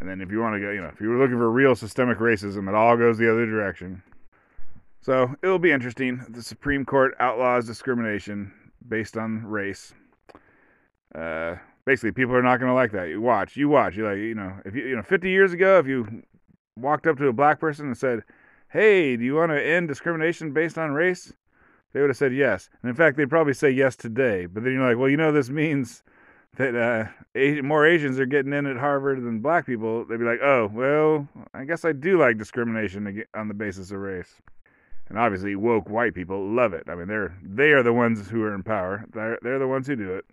And 0.00 0.08
then 0.08 0.22
if 0.22 0.30
you 0.32 0.40
want 0.40 0.54
to 0.54 0.60
go, 0.60 0.70
you 0.70 0.80
know, 0.80 0.88
if 0.88 1.00
you 1.00 1.10
were 1.10 1.18
looking 1.18 1.36
for 1.36 1.50
real 1.50 1.76
systemic 1.76 2.18
racism, 2.18 2.68
it 2.68 2.74
all 2.74 2.96
goes 2.96 3.18
the 3.18 3.30
other 3.30 3.44
direction. 3.44 4.02
So 5.02 5.34
it 5.42 5.46
will 5.46 5.58
be 5.58 5.72
interesting. 5.72 6.24
The 6.30 6.42
Supreme 6.42 6.86
Court 6.86 7.14
outlaws 7.20 7.66
discrimination 7.66 8.50
based 8.88 9.18
on 9.18 9.44
race. 9.44 9.92
Uh, 11.14 11.56
basically, 11.84 12.12
people 12.12 12.34
are 12.34 12.42
not 12.42 12.56
going 12.58 12.70
to 12.70 12.74
like 12.74 12.92
that. 12.92 13.10
You 13.10 13.20
watch, 13.20 13.58
you 13.58 13.68
watch. 13.68 13.94
You 13.94 14.06
like, 14.06 14.16
you 14.16 14.34
know, 14.34 14.58
if 14.64 14.74
you, 14.74 14.86
you 14.86 14.96
know, 14.96 15.02
50 15.02 15.28
years 15.28 15.52
ago, 15.52 15.78
if 15.78 15.86
you 15.86 16.22
walked 16.76 17.06
up 17.06 17.18
to 17.18 17.28
a 17.28 17.32
black 17.32 17.60
person 17.60 17.86
and 17.86 17.96
said, 17.96 18.24
"Hey, 18.68 19.16
do 19.16 19.24
you 19.24 19.34
want 19.34 19.52
to 19.52 19.62
end 19.62 19.88
discrimination 19.88 20.52
based 20.52 20.78
on 20.78 20.92
race?" 20.92 21.32
They 21.92 22.00
would 22.00 22.10
have 22.10 22.16
said 22.16 22.32
yes. 22.32 22.70
And 22.82 22.88
in 22.88 22.96
fact, 22.96 23.16
they'd 23.16 23.28
probably 23.28 23.52
say 23.52 23.70
yes 23.70 23.96
today. 23.96 24.46
But 24.46 24.62
then 24.62 24.74
you're 24.74 24.88
like, 24.88 24.96
well, 24.96 25.08
you 25.08 25.16
know, 25.16 25.32
this 25.32 25.50
means 25.50 26.04
that 26.56 26.74
uh, 26.74 27.62
more 27.62 27.86
Asians 27.86 28.18
are 28.18 28.26
getting 28.26 28.52
in 28.52 28.66
at 28.66 28.76
Harvard 28.76 29.22
than 29.22 29.40
black 29.40 29.66
people, 29.66 30.04
they'd 30.04 30.18
be 30.18 30.24
like, 30.24 30.40
oh, 30.42 30.70
well, 30.72 31.28
I 31.54 31.64
guess 31.64 31.84
I 31.84 31.92
do 31.92 32.18
like 32.18 32.38
discrimination 32.38 33.24
on 33.34 33.48
the 33.48 33.54
basis 33.54 33.90
of 33.90 33.98
race. 33.98 34.34
And 35.08 35.18
obviously, 35.18 35.56
woke 35.56 35.88
white 35.88 36.14
people 36.14 36.46
love 36.48 36.72
it. 36.72 36.84
I 36.88 36.94
mean, 36.94 37.08
they're 37.08 37.36
they 37.42 37.72
are 37.72 37.82
the 37.82 37.92
ones 37.92 38.28
who 38.28 38.42
are 38.44 38.54
in 38.54 38.62
power. 38.62 39.04
They're 39.12 39.38
they're 39.42 39.58
the 39.58 39.66
ones 39.66 39.88
who 39.88 39.96
do 39.96 40.14
it. 40.14 40.24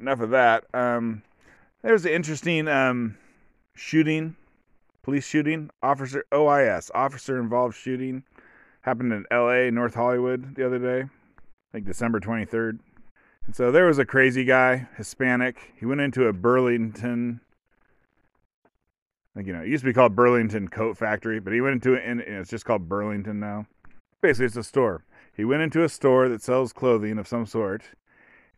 enough 0.00 0.20
of 0.20 0.30
that. 0.30 0.64
Um, 0.74 1.22
there's 1.82 2.04
an 2.04 2.12
interesting 2.12 2.66
um, 2.66 3.16
shooting, 3.76 4.34
police 5.02 5.24
shooting, 5.24 5.70
officer 5.80 6.24
OIS, 6.32 6.90
officer 6.92 7.38
involved 7.38 7.76
shooting, 7.76 8.24
happened 8.80 9.12
in 9.12 9.24
L.A. 9.30 9.70
North 9.70 9.94
Hollywood 9.94 10.56
the 10.56 10.66
other 10.66 10.80
day, 10.80 11.02
I 11.02 11.72
think 11.72 11.86
December 11.86 12.18
23rd. 12.18 12.80
And 13.46 13.54
so 13.54 13.70
there 13.70 13.86
was 13.86 13.98
a 13.98 14.04
crazy 14.04 14.44
guy, 14.44 14.88
Hispanic. 14.96 15.72
He 15.78 15.86
went 15.86 16.00
into 16.00 16.26
a 16.26 16.32
Burlington 16.32 17.40
Like 19.34 19.46
you 19.46 19.52
know, 19.52 19.60
it 19.62 19.68
used 19.68 19.82
to 19.82 19.90
be 19.90 19.92
called 19.92 20.16
Burlington 20.16 20.68
Coat 20.68 20.96
Factory, 20.96 21.40
but 21.40 21.52
he 21.52 21.60
went 21.60 21.74
into 21.74 21.94
it, 21.94 22.02
and 22.06 22.20
it's 22.20 22.50
just 22.50 22.64
called 22.64 22.88
Burlington 22.88 23.38
now. 23.38 23.66
Basically, 24.22 24.46
it's 24.46 24.56
a 24.56 24.64
store. 24.64 25.04
He 25.36 25.44
went 25.44 25.62
into 25.62 25.84
a 25.84 25.88
store 25.90 26.28
that 26.30 26.42
sells 26.42 26.72
clothing 26.72 27.18
of 27.18 27.28
some 27.28 27.44
sort, 27.44 27.82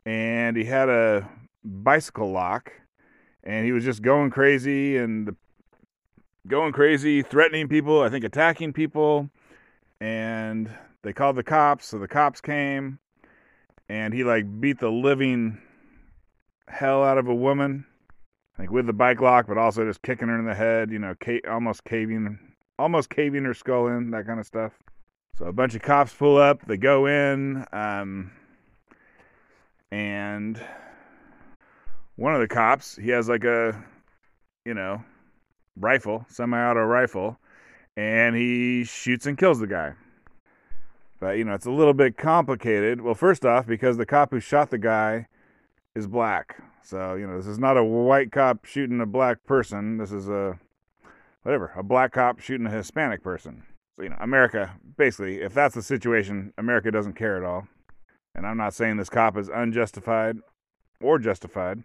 and 0.07 0.57
he 0.57 0.64
had 0.64 0.88
a 0.88 1.28
bicycle 1.64 2.30
lock, 2.30 2.73
and 3.42 3.66
he 3.66 3.73
was 3.73 3.85
just 3.85 4.02
going 4.02 4.30
crazy 4.30 4.97
and 4.97 5.35
going 6.47 6.73
crazy, 6.73 7.23
threatening 7.23 7.68
people. 7.68 8.00
I 8.00 8.09
think 8.09 8.25
attacking 8.25 8.73
people, 8.73 9.30
and 10.00 10.71
they 11.02 11.12
called 11.12 11.37
the 11.37 11.42
cops. 11.42 11.87
So 11.87 11.99
the 11.99 12.09
cops 12.09 12.40
came, 12.40 13.00
and 13.88 14.12
he 14.12 14.25
like 14.25 14.61
beat 14.61 14.78
the 14.78 14.90
living 14.90 15.59
hell 16.68 17.02
out 17.02 17.18
of 17.18 17.28
a 17.28 17.35
woman 17.35 17.87
like 18.59 18.71
with 18.71 18.87
the 18.87 18.92
bike 18.92 19.21
lock, 19.21 19.47
but 19.47 19.57
also 19.57 19.85
just 19.85 20.02
kicking 20.02 20.28
her 20.28 20.38
in 20.38 20.45
the 20.45 20.54
head, 20.54 20.90
you 20.90 20.99
know, 20.99 21.14
almost 21.49 21.85
caving, 21.85 22.38
almost 22.78 23.09
caving 23.09 23.45
her 23.45 23.54
skull 23.54 23.87
in, 23.87 24.11
that 24.11 24.26
kind 24.26 24.40
of 24.40 24.47
stuff. 24.47 24.73
So 25.37 25.47
a 25.47 25.52
bunch 25.52 25.75
of 25.76 25.83
cops 25.83 26.12
pull 26.12 26.37
up, 26.37 26.66
they 26.66 26.76
go 26.76 27.07
in, 27.07 27.64
um, 27.73 28.33
and 29.92 30.61
one 32.16 32.35
of 32.35 32.40
the 32.40 32.49
cops, 32.49 32.97
he 32.97 33.11
has 33.11 33.28
like 33.28 33.45
a, 33.45 33.80
you 34.64 34.75
know, 34.75 35.04
rifle, 35.76 36.26
semi-auto 36.28 36.80
rifle, 36.80 37.38
and 37.97 38.35
he 38.35 38.83
shoots 38.83 39.26
and 39.26 39.38
kills 39.38 39.61
the 39.61 39.68
guy. 39.68 39.95
But 41.20 41.38
you 41.38 41.44
know, 41.44 41.54
it's 41.54 41.66
a 41.66 41.70
little 41.70 41.94
bit 41.94 42.16
complicated. 42.16 43.00
Well, 43.00 43.14
first 43.14 43.44
off, 43.44 43.66
because 43.66 43.96
the 43.96 44.06
cop 44.06 44.30
who 44.30 44.40
shot 44.40 44.70
the 44.70 44.78
guy 44.78 45.26
is 45.94 46.06
black. 46.06 46.62
So, 46.82 47.14
you 47.16 47.26
know, 47.26 47.37
this 47.37 47.46
is 47.46 47.58
not 47.58 47.76
a 47.76 47.84
white 47.84 48.32
cop 48.32 48.64
shooting 48.64 49.00
a 49.00 49.06
black 49.06 49.44
person. 49.44 49.98
This 49.98 50.12
is 50.12 50.28
a, 50.28 50.58
whatever, 51.42 51.72
a 51.76 51.82
black 51.82 52.12
cop 52.12 52.40
shooting 52.40 52.66
a 52.66 52.70
Hispanic 52.70 53.22
person. 53.22 53.64
So, 53.96 54.04
you 54.04 54.08
know, 54.10 54.16
America, 54.20 54.75
basically, 54.96 55.42
if 55.42 55.52
that's 55.52 55.75
the 55.75 55.82
situation, 55.82 56.54
America 56.56 56.90
doesn't 56.90 57.14
care 57.14 57.37
at 57.37 57.42
all. 57.42 57.68
And 58.34 58.46
I'm 58.46 58.56
not 58.56 58.72
saying 58.72 58.96
this 58.96 59.10
cop 59.10 59.37
is 59.37 59.48
unjustified 59.48 60.38
or 61.00 61.18
justified. 61.18 61.82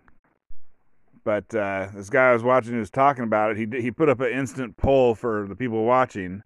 But 1.23 1.53
uh, 1.55 1.87
this 1.93 2.09
guy 2.09 2.29
I 2.29 2.33
was 2.33 2.43
watching 2.43 2.73
who 2.73 2.79
was 2.79 2.89
talking 2.89 3.23
about 3.23 3.51
it, 3.51 3.57
he, 3.57 3.81
he 3.81 3.91
put 3.91 4.09
up 4.09 4.19
an 4.19 4.31
instant 4.31 4.77
poll 4.77 5.15
for 5.15 5.47
the 5.47 5.55
people 5.55 5.83
watching. 5.85 6.43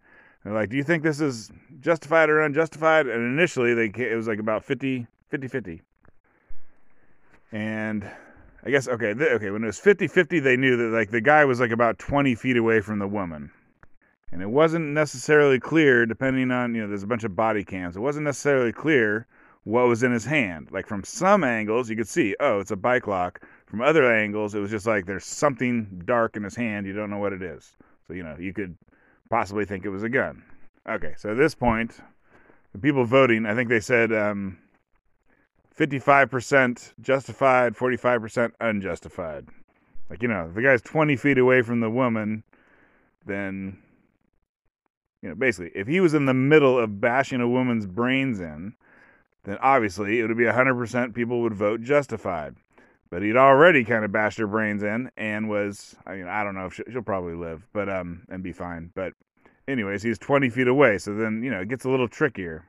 They're 0.48 0.56
like, 0.56 0.70
do 0.70 0.77
you 0.77 0.84
think 0.84 1.04
this 1.04 1.20
is 1.20 1.51
justified 1.82 2.30
or 2.30 2.39
unjustified? 2.39 3.06
And 3.06 3.38
initially, 3.38 3.74
they 3.74 3.92
it 4.01 4.16
was 4.16 4.30
like 4.30 4.39
about 4.39 4.63
50 4.63 5.06
50 5.27 5.48
50. 5.50 5.82
And 7.51 8.10
I 8.63 8.70
guess 8.70 8.88
okay, 8.88 9.13
th- 9.13 9.30
okay. 9.32 9.50
When 9.50 9.62
it 9.62 9.68
was 9.68 9.77
50-50, 9.77 10.42
they 10.42 10.56
knew 10.56 10.77
that 10.77 10.98
like 10.98 11.12
the 11.12 11.20
guy 11.20 11.44
was 11.44 11.60
like 11.60 11.72
about 11.72 12.00
20 12.00 12.34
feet 12.36 12.56
away 12.56 12.80
from 12.80 13.00
the 13.00 13.10
woman, 13.10 13.51
and 14.32 14.42
it 14.42 14.50
wasn't 14.50 14.86
necessarily 14.86 15.60
clear. 15.60 16.06
Depending 16.06 16.50
on 16.51 16.74
you 16.74 16.82
know, 16.82 16.88
there's 16.88 17.04
a 17.04 17.08
bunch 17.08 17.25
of 17.25 17.36
body 17.36 17.66
cams. 17.66 17.98
It 17.98 18.00
wasn't 18.00 18.24
necessarily 18.24 18.72
clear 18.72 19.27
what 19.66 19.89
was 19.89 20.01
in 20.01 20.13
his 20.13 20.24
hand. 20.24 20.70
Like 20.72 20.88
from 20.88 21.04
some 21.04 21.44
angles, 21.44 21.89
you 21.89 21.98
could 21.98 22.08
see, 22.08 22.38
oh, 22.39 22.62
it's 22.62 22.72
a 22.72 22.77
bike 22.77 23.06
lock. 23.06 23.42
From 23.66 23.82
other 23.82 24.10
angles, 24.10 24.56
it 24.56 24.60
was 24.60 24.72
just 24.72 24.88
like 24.88 25.08
there's 25.08 25.25
something 25.25 26.04
dark 26.06 26.38
in 26.38 26.44
his 26.44 26.56
hand. 26.56 26.86
You 26.86 26.94
don't 26.94 27.10
know 27.10 27.20
what 27.20 27.34
it 27.34 27.42
is. 27.42 27.75
So 28.08 28.13
you 28.13 28.24
know, 28.24 28.38
you 28.39 28.54
could 28.54 28.77
possibly 29.29 29.65
think 29.65 29.86
it 29.86 29.89
was 29.89 30.03
a 30.03 30.10
gun. 30.10 30.43
Okay, 30.88 31.13
so 31.17 31.31
at 31.31 31.38
this 31.38 31.55
point, 31.55 31.98
the 32.72 32.79
people 32.79 33.05
voting, 33.05 33.46
I 33.46 33.55
think 33.55 33.69
they 33.69 33.79
said. 33.79 34.13
Um, 34.13 34.57
55% 35.77 36.93
justified, 37.00 37.75
45% 37.75 38.51
unjustified. 38.60 39.48
Like, 40.10 40.22
you 40.22 40.27
know, 40.27 40.48
if 40.48 40.55
the 40.55 40.62
guy's 40.62 40.81
20 40.81 41.15
feet 41.15 41.38
away 41.38 41.62
from 41.62 41.81
the 41.81 41.89
woman, 41.89 42.43
then, 43.25 43.77
you 45.22 45.29
know, 45.29 45.36
basically, 45.36 45.72
if 45.75 45.88
he 45.88 46.00
was 46.00 46.13
in 46.13 46.25
the 46.25 46.34
middle 46.34 46.79
of 46.79 47.00
bashing 47.00 47.41
a 47.41 47.48
woman's 47.48 47.86
brains 47.86 48.39
in, 48.39 48.74
then 49.43 49.57
obviously 49.62 50.19
it 50.19 50.27
would 50.27 50.38
be 50.38 50.46
100% 50.46 51.13
people 51.13 51.41
would 51.41 51.53
vote 51.53 51.81
justified. 51.81 52.55
But 53.10 53.22
he'd 53.22 53.38
already 53.38 53.84
kind 53.84 54.04
of 54.04 54.12
bashed 54.12 54.38
her 54.38 54.48
brains 54.48 54.84
in 54.84 55.10
and 55.16 55.50
was, 55.50 55.96
I 56.06 56.16
mean, 56.16 56.28
I 56.28 56.44
don't 56.44 56.56
know 56.56 56.66
if 56.66 56.74
she'll, 56.74 56.86
she'll 56.92 57.02
probably 57.02 57.36
live, 57.36 57.66
but, 57.74 57.88
um, 57.90 58.24
and 58.30 58.44
be 58.44 58.52
fine. 58.52 58.92
But, 58.96 59.14
anyways, 59.68 60.04
he's 60.04 60.20
20 60.20 60.50
feet 60.50 60.68
away. 60.68 60.98
So 60.98 61.14
then, 61.14 61.42
you 61.42 61.50
know, 61.50 61.62
it 61.62 61.70
gets 61.70 61.86
a 61.86 61.90
little 61.90 62.10
trickier. 62.10 62.66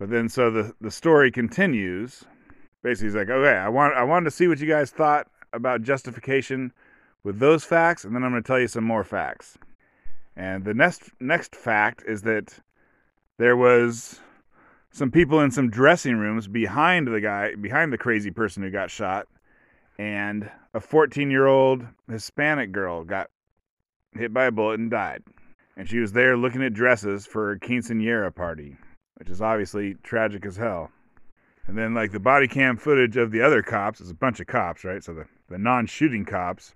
But 0.00 0.08
then, 0.08 0.30
so 0.30 0.50
the 0.50 0.74
the 0.80 0.90
story 0.90 1.30
continues. 1.30 2.24
Basically, 2.82 3.08
he's 3.08 3.14
like, 3.14 3.28
okay, 3.28 3.58
I 3.58 3.68
want 3.68 3.94
I 3.94 4.02
wanted 4.02 4.24
to 4.24 4.30
see 4.30 4.48
what 4.48 4.58
you 4.58 4.66
guys 4.66 4.90
thought 4.90 5.28
about 5.52 5.82
justification 5.82 6.72
with 7.22 7.38
those 7.38 7.64
facts, 7.64 8.04
and 8.04 8.16
then 8.16 8.24
I'm 8.24 8.30
going 8.30 8.42
to 8.42 8.46
tell 8.46 8.58
you 8.58 8.66
some 8.66 8.82
more 8.82 9.04
facts. 9.04 9.58
And 10.36 10.64
the 10.64 10.72
next 10.72 11.10
next 11.20 11.54
fact 11.54 12.02
is 12.08 12.22
that 12.22 12.58
there 13.36 13.58
was 13.58 14.20
some 14.90 15.10
people 15.10 15.40
in 15.40 15.50
some 15.50 15.68
dressing 15.68 16.16
rooms 16.16 16.48
behind 16.48 17.06
the 17.06 17.20
guy, 17.20 17.54
behind 17.54 17.92
the 17.92 17.98
crazy 17.98 18.30
person 18.30 18.62
who 18.62 18.70
got 18.70 18.90
shot, 18.90 19.28
and 20.00 20.50
a 20.72 20.80
14 20.80 21.30
year 21.30 21.46
old 21.46 21.84
Hispanic 22.08 22.72
girl 22.72 23.04
got 23.04 23.28
hit 24.12 24.32
by 24.32 24.46
a 24.46 24.50
bullet 24.50 24.80
and 24.80 24.90
died. 24.90 25.22
And 25.76 25.88
she 25.88 25.98
was 25.98 26.12
there 26.12 26.36
looking 26.36 26.62
at 26.62 26.74
dresses 26.74 27.26
for 27.26 27.52
a 27.52 27.60
quinceanera 27.60 28.34
party 28.34 28.76
which 29.20 29.28
is 29.28 29.42
obviously 29.42 29.94
tragic 30.02 30.46
as 30.46 30.56
hell. 30.56 30.90
And 31.66 31.76
then, 31.76 31.92
like, 31.92 32.10
the 32.10 32.18
body 32.18 32.48
cam 32.48 32.78
footage 32.78 33.18
of 33.18 33.30
the 33.30 33.42
other 33.42 33.62
cops 33.62 34.00
is 34.00 34.10
a 34.10 34.14
bunch 34.14 34.40
of 34.40 34.46
cops, 34.46 34.82
right? 34.82 35.04
So 35.04 35.12
the, 35.12 35.26
the 35.50 35.58
non 35.58 35.86
shooting 35.86 36.24
cops, 36.24 36.74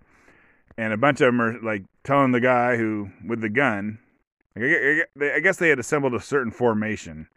and 0.77 0.93
a 0.93 0.99
bunch 0.99 1.23
of 1.23 1.29
them 1.29 1.41
are, 1.41 1.59
like, 1.63 1.85
telling 2.05 2.33
the 2.33 2.41
guy 2.41 2.77
who, 2.77 3.09
with 3.27 3.41
the 3.41 3.49
gun, 3.49 3.99
I 4.57 5.41
guess 5.43 5.57
they 5.57 5.71
had 5.71 5.79
assembled 5.79 6.15
a 6.15 6.21
certain 6.21 6.53
formation. 6.53 7.29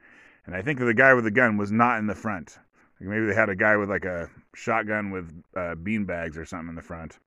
And 0.46 0.53
I 0.53 0.62
think 0.62 0.77
the 0.77 0.94
guy 0.94 1.13
with 1.13 1.24
the 1.24 1.32
gun 1.32 1.56
was 1.56 1.72
not 1.72 2.00
in 2.00 2.08
the 2.08 2.13
front. 2.13 2.60
Like 3.00 3.10
maybe 3.10 3.25
they 3.25 3.36
had 3.36 3.50
a 3.50 3.56
guy 3.56 3.77
with, 3.77 3.89
like, 3.89 4.06
a 4.06 4.30
shotgun 4.56 5.12
with 5.12 5.32
uh, 5.56 5.75
bean 5.75 6.06
bags 6.06 6.38
or 6.38 6.46
something 6.46 6.70
in 6.70 6.75
the 6.75 6.82
front. 6.82 7.20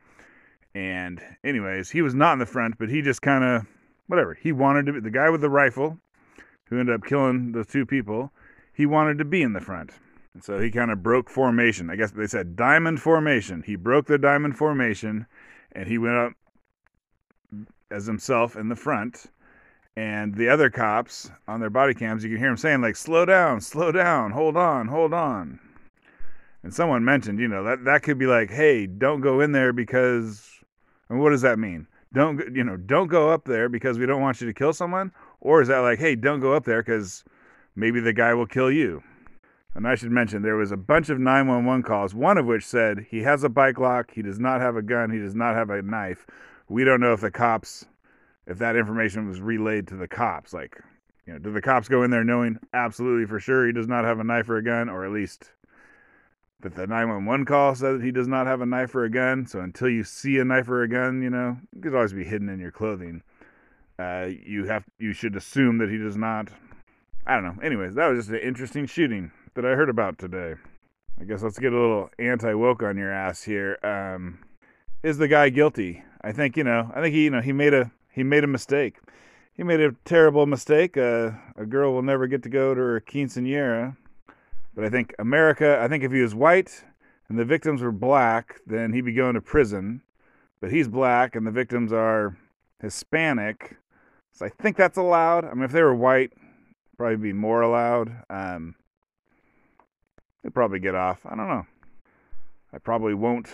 And, 0.75 1.21
anyways, 1.45 1.91
he 1.91 2.03
was 2.03 2.15
not 2.15 2.35
in 2.35 2.39
the 2.39 2.47
front, 2.47 2.79
but 2.79 2.89
he 2.89 3.03
just 3.03 3.23
kind 3.23 3.45
of, 3.45 3.67
whatever. 4.07 4.35
He 4.35 4.53
wanted 4.53 4.87
to 4.87 4.93
be 4.95 5.00
the 5.00 5.11
guy 5.11 5.31
with 5.31 5.41
the 5.41 5.50
rifle 5.50 5.99
who 6.71 6.79
ended 6.79 6.95
up 6.95 7.05
killing 7.05 7.53
the 7.53 7.65
two 7.65 7.85
people, 7.85 8.33
he 8.73 8.87
wanted 8.87 9.19
to 9.19 9.25
be 9.25 9.43
in 9.43 9.53
the 9.53 9.61
front. 9.61 9.91
And 10.33 10.43
so 10.43 10.61
he 10.61 10.71
kind 10.71 10.93
of 10.93 11.03
broke 11.03 11.29
formation. 11.29 11.91
I 11.91 11.97
guess 11.97 12.12
they 12.12 12.29
said 12.29 12.57
diamond 12.57 13.03
formation. 13.03 13.62
He 13.62 13.75
broke 13.75 14.07
the 14.07 14.19
diamond 14.19 14.57
formation 14.57 15.27
and 15.73 15.89
he 15.89 15.99
went 15.99 16.17
up 16.17 16.33
as 17.91 18.07
himself 18.07 18.57
in 18.57 18.69
the 18.69 18.77
front. 18.77 19.27
And 19.97 20.35
the 20.35 20.49
other 20.49 20.70
cops 20.70 21.30
on 21.49 21.61
their 21.61 21.70
body 21.70 21.94
cams, 21.94 22.23
you 22.23 22.30
can 22.30 22.38
hear 22.38 22.49
them 22.49 22.56
saying, 22.56 22.80
like, 22.80 22.97
slow 22.97 23.25
down, 23.25 23.61
slow 23.61 23.92
down, 23.92 24.30
hold 24.30 24.56
on, 24.56 24.88
hold 24.88 25.12
on. 25.12 25.59
And 26.62 26.75
someone 26.75 27.04
mentioned, 27.04 27.38
you 27.38 27.49
know, 27.49 27.64
that, 27.64 27.85
that 27.85 28.02
could 28.02 28.18
be 28.18 28.26
like, 28.26 28.50
hey, 28.50 28.87
don't 28.87 29.20
go 29.20 29.40
in 29.40 29.52
there 29.52 29.73
because, 29.73 30.49
and 31.09 31.20
what 31.20 31.30
does 31.30 31.42
that 31.42 31.59
mean? 31.59 31.87
Don't, 32.12 32.54
you 32.54 32.64
know, 32.64 32.76
don't 32.76 33.09
go 33.09 33.30
up 33.30 33.44
there 33.44 33.68
because 33.68 33.99
we 33.99 34.06
don't 34.06 34.20
want 34.20 34.40
you 34.40 34.47
to 34.47 34.54
kill 34.54 34.73
someone? 34.73 35.12
Or 35.40 35.62
is 35.62 35.68
that 35.68 35.78
like, 35.78 35.99
hey, 35.99 36.16
don't 36.16 36.40
go 36.40 36.54
up 36.54 36.64
there 36.64 36.82
because 36.82 37.25
maybe 37.76 38.00
the 38.00 38.12
guy 38.12 38.35
will 38.35 38.47
kill 38.47 38.70
you? 38.70 39.02
And 39.75 39.87
I 39.87 39.94
should 39.94 40.11
mention 40.11 40.42
there 40.42 40.56
was 40.56 40.73
a 40.73 40.76
bunch 40.76 41.09
of 41.11 41.20
911 41.20 41.85
calls, 41.85 42.14
one 42.14 42.37
of 42.37 42.47
which 42.47 42.66
said 42.66 43.06
he 43.09 43.20
has 43.20 43.44
a 43.44 43.49
bike 43.49 43.78
lock, 43.78 44.11
he 44.12 44.23
does 44.23 44.40
not 44.40 44.61
have 44.61 44.76
a 44.76 44.82
gun, 44.82 45.11
he 45.11 45.18
does 45.20 45.37
not 45.37 45.54
have 45.54 45.70
a 45.70 45.82
knife. 45.82 46.26
We 46.68 46.85
don't 46.85 47.00
know 47.00 47.12
if 47.12 47.20
the 47.20 47.30
cops, 47.30 47.87
if 48.50 48.59
that 48.59 48.75
information 48.75 49.28
was 49.28 49.40
relayed 49.40 49.87
to 49.87 49.95
the 49.95 50.09
cops. 50.09 50.52
Like, 50.52 50.76
you 51.25 51.33
know, 51.33 51.38
do 51.38 51.52
the 51.52 51.62
cops 51.62 51.88
go 51.88 52.02
in 52.02 52.11
there 52.11 52.25
knowing 52.25 52.59
absolutely 52.75 53.25
for 53.25 53.38
sure 53.38 53.64
he 53.64 53.73
does 53.73 53.87
not 53.87 54.04
have 54.04 54.19
a 54.19 54.25
knife 54.25 54.50
or 54.50 54.57
a 54.57 54.64
gun, 54.64 54.88
or 54.88 55.04
at 55.04 55.12
least 55.12 55.52
that 56.61 56.75
the 56.75 56.87
911 56.87 57.47
call 57.47 57.76
said 57.76 58.02
he 58.02 58.11
does 58.11 58.26
not 58.26 58.49
have 58.49 58.61
a 58.61 58.66
knife 58.66 58.95
or 58.95 59.04
a 59.04 59.11
gun. 59.11 59.47
So 59.47 59.61
until 59.61 59.88
you 59.88 60.02
see 60.02 60.38
a 60.38 60.45
knife 60.45 60.69
or 60.69 60.83
a 60.83 60.88
gun, 60.88 61.23
you 61.23 61.30
know, 61.30 61.59
it 61.75 61.80
could 61.80 61.95
always 61.95 62.12
be 62.12 62.25
hidden 62.25 62.49
in 62.49 62.59
your 62.59 62.73
clothing. 62.73 63.23
Uh, 64.00 64.30
you 64.45 64.64
have 64.64 64.85
you 64.99 65.12
should 65.12 65.37
assume 65.37 65.78
that 65.78 65.88
he 65.88 65.99
does 65.99 66.16
not. 66.16 66.49
I 67.26 67.35
don't 67.35 67.45
know. 67.45 67.62
Anyways, 67.62 67.95
that 67.95 68.09
was 68.09 68.26
just 68.26 68.30
an 68.30 68.40
interesting 68.47 68.87
shooting 68.87 69.30
that 69.54 69.64
I 69.64 69.76
heard 69.76 69.90
about 69.90 70.19
today. 70.19 70.54
I 71.21 71.25
guess 71.25 71.42
let's 71.42 71.59
get 71.59 71.73
a 71.73 71.80
little 71.80 72.11
anti 72.19 72.54
woke 72.54 72.83
on 72.83 72.97
your 72.97 73.12
ass 73.12 73.42
here. 73.45 73.78
Um, 73.85 74.40
is 75.04 75.19
the 75.19 75.28
guy 75.28 75.50
guilty? 75.50 76.02
I 76.23 76.33
think 76.33 76.57
you 76.57 76.64
know. 76.64 76.90
I 76.92 77.00
think 77.00 77.14
he 77.14 77.25
you 77.25 77.30
know 77.30 77.42
he 77.42 77.52
made 77.52 77.75
a 77.75 77.92
he 78.12 78.23
made 78.23 78.45
a 78.45 78.49
mistake. 78.49 78.97
He 79.52 79.62
made 79.62 79.81
a 79.81 79.95
terrible 80.05 80.47
mistake. 80.47 80.97
Uh, 80.97 81.33
a 81.57 81.67
girl 81.67 81.93
will 81.93 82.02
never 82.02 82.26
get 82.26 82.43
to 82.45 82.49
go 82.49 82.75
to 82.75 82.81
her 82.81 83.00
quinceanera. 83.00 83.97
But 84.75 84.85
I 84.85 84.88
think 84.88 85.14
America. 85.19 85.79
I 85.81 85.88
think 85.88 86.05
if 86.05 86.12
he 86.12 86.21
was 86.21 86.35
white 86.35 86.85
and 87.29 87.38
the 87.38 87.45
victims 87.45 87.83
were 87.83 87.93
black, 87.93 88.61
then 88.67 88.93
he'd 88.93 89.05
be 89.05 89.12
going 89.12 89.35
to 89.35 89.40
prison. 89.40 90.02
But 90.61 90.73
he's 90.73 90.88
black 90.88 91.37
and 91.37 91.47
the 91.47 91.50
victims 91.50 91.93
are 91.93 92.37
Hispanic. 92.81 93.76
So 94.33 94.47
I 94.47 94.49
think 94.49 94.76
that's 94.76 94.99
allowed. 94.99 95.45
I 95.45 95.55
mean, 95.55 95.64
if 95.64 95.73
they 95.73 95.83
were 95.83 95.95
white, 95.95 96.33
probably 96.97 97.17
be 97.17 97.33
more 97.33 97.61
allowed. 97.61 98.12
Um, 98.31 98.75
they'd 100.43 100.55
probably 100.55 100.79
get 100.79 100.95
off. 100.95 101.21
I 101.25 101.37
don't 101.37 101.49
know. 101.49 101.67
I 102.73 102.79
probably 102.79 103.14
won't. 103.14 103.49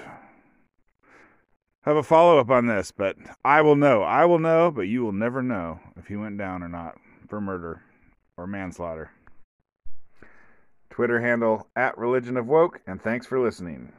Have 1.86 1.96
a 1.96 2.02
follow 2.02 2.38
up 2.38 2.50
on 2.50 2.66
this, 2.66 2.90
but 2.90 3.16
I 3.44 3.62
will 3.62 3.76
know. 3.76 4.02
I 4.02 4.24
will 4.24 4.40
know, 4.40 4.70
but 4.70 4.82
you 4.82 5.04
will 5.04 5.12
never 5.12 5.42
know 5.42 5.78
if 5.96 6.08
he 6.08 6.16
went 6.16 6.36
down 6.36 6.62
or 6.62 6.68
not 6.68 6.96
for 7.28 7.40
murder 7.40 7.82
or 8.36 8.46
manslaughter. 8.46 9.10
Twitter 10.90 11.20
handle 11.20 11.68
at 11.76 11.96
Religion 11.96 12.36
of 12.36 12.46
Woke, 12.46 12.80
and 12.86 13.00
thanks 13.00 13.26
for 13.26 13.38
listening. 13.38 13.92